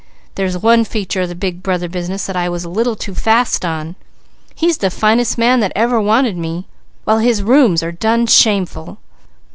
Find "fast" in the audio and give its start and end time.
3.13-3.63